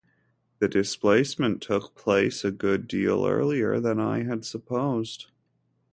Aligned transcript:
The 0.57 0.67
displacement 0.67 1.61
took 1.61 1.93
place 1.93 2.43
a 2.43 2.49
good 2.49 2.87
deal 2.87 3.23
earlier 3.23 3.79
than 3.79 3.99
I 3.99 4.23
had 4.23 4.43
supposed. 4.45 5.27